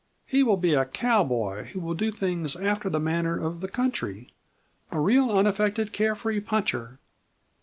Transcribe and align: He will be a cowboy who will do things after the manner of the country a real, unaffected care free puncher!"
He 0.25 0.41
will 0.41 0.57
be 0.57 0.73
a 0.73 0.83
cowboy 0.87 1.63
who 1.65 1.79
will 1.79 1.93
do 1.93 2.09
things 2.09 2.55
after 2.55 2.89
the 2.89 2.99
manner 2.99 3.39
of 3.39 3.61
the 3.61 3.67
country 3.67 4.33
a 4.91 4.99
real, 4.99 5.29
unaffected 5.29 5.93
care 5.93 6.15
free 6.15 6.39
puncher!" 6.39 6.97